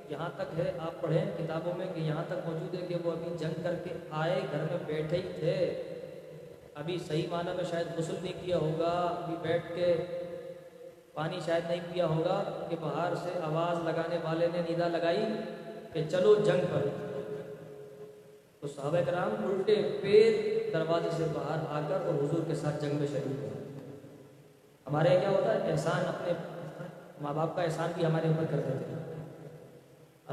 [0.09, 3.37] یہاں تک ہے، آپ پڑھیں کتابوں میں کہ یہاں تک موجود ہے کہ وہ ابھی
[3.41, 5.55] جنگ کر کے آئے، گھر میں بیٹھے ہی تھے۔
[6.75, 8.91] ابھی صحیح معنی میں شاید غسل نہیں کیا ہوگا،
[9.23, 9.95] ابھی بیٹھ کے
[11.15, 15.25] پانی شاید نہیں پیا ہوگا کہ باہر سے آواز لگانے والے نے نیدا لگائی
[15.93, 16.89] کہ چلو جنگ پر
[18.61, 20.33] تو صحابہ کرام الٹے پیر
[20.73, 23.49] دروازے سے باہر آ کر اور حضور کے ساتھ جنگ میں شریک ہوئے۔
[24.87, 26.33] ہمارے یہاں کیا ہوتا ہے؟ احسان اپنے
[27.23, 29.03] ماں باپ کا احسان بھی ہمارے اوپر کر دیتے ہیں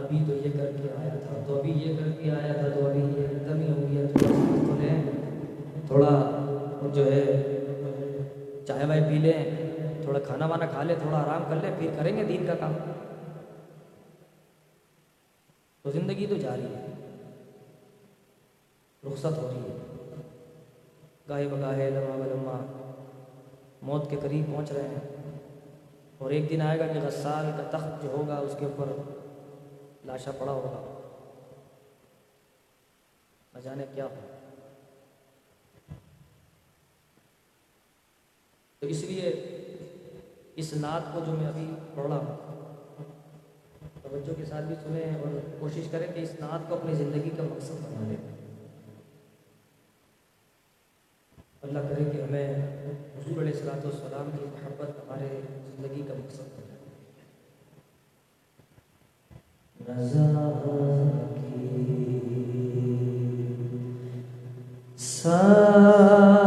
[0.02, 2.86] ابھی تو یہ کر کے آیا تھا، تو ابھی یہ کر کے آیا تھا، تو
[2.88, 4.32] ابھی یہ دم ہی ہو گیا تھوڑا
[5.88, 7.24] تو تھوڑا جو ہے،
[8.68, 12.16] چائے وائے پی لیں، تھوڑا کھانا وانا کھا لیں، تھوڑا آرام کر لیں، پھر کریں
[12.18, 12.74] گے دین کا کام۔
[15.82, 16.86] تو زندگی تو جاری ہے،
[19.03, 19.78] رخصت ہو رہی ہے۔
[21.30, 22.60] گاہے بگاہے، لمحہ بلما
[23.82, 25.20] موت کے قریب پہنچ رہے ہیں۔
[26.22, 28.91] اور ایک دن آئے گا کہ غسال کا تخت جو ہوگا اس کے اوپر
[30.06, 30.81] لاشا پڑا ہوگا۔
[33.53, 34.27] نہ جانے کیا ہو
[38.81, 39.30] تو اس لیے
[40.56, 41.65] اس نعت کو جو میں ابھی
[41.95, 43.03] پڑھ رہا ہوں،
[44.03, 47.43] توجہ کے ساتھ بھی سنیں اور کوشش کریں کہ اس نعت کو اپنی زندگی کا
[47.43, 48.18] مقصد بنا لیں
[51.64, 52.56] اللہ کرے کہ ہمیں
[53.18, 56.70] حضور علیہ السلاۃ والسلام کی محبت ہمارے زندگی کا مقصد بنے۔
[64.98, 66.40] سختیاں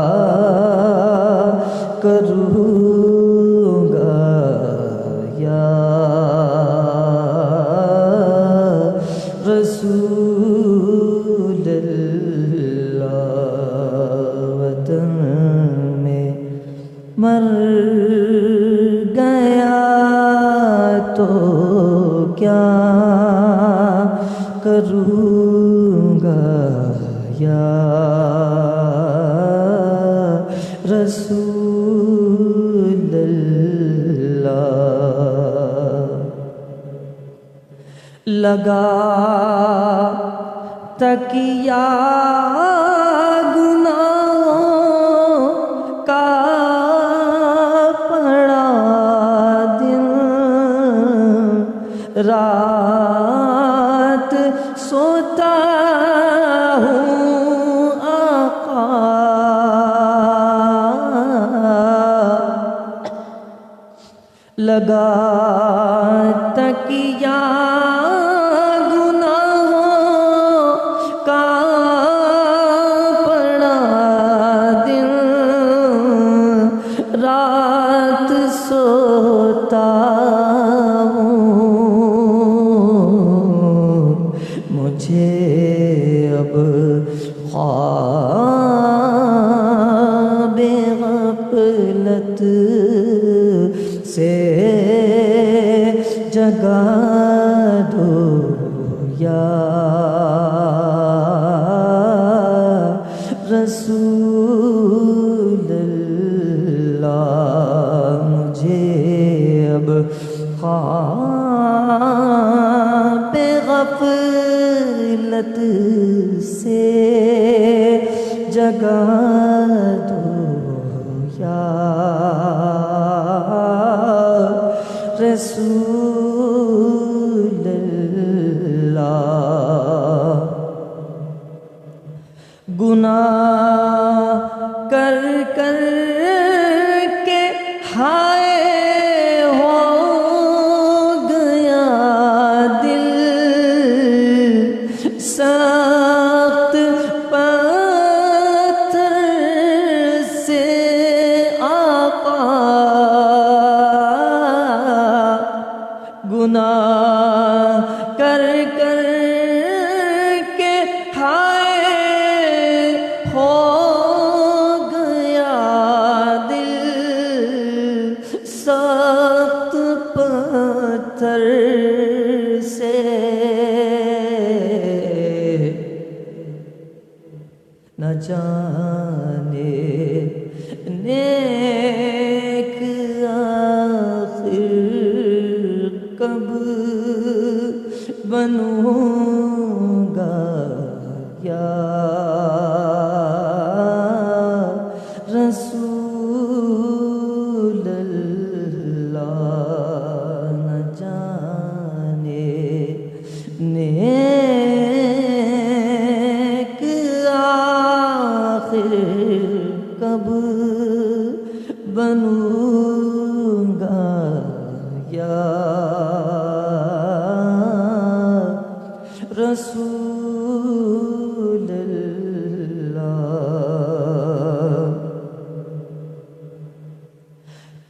[0.00, 0.29] ہاں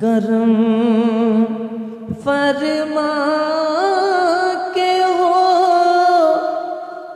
[0.00, 0.52] کرم
[2.24, 3.08] فرما
[4.74, 5.40] کے ہو